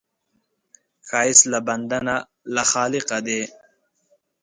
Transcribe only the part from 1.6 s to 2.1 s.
بنده